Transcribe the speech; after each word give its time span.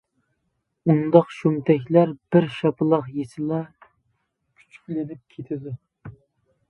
ئۇنداق 0.93 1.27
شۇمتەكلەر 1.39 2.13
بىر 2.35 2.47
شاپىلاق 2.61 3.11
يېسىلا 3.19 3.61
كۈچۈكلىنىپ 3.87 5.23
كېتىدۇ. 5.37 5.77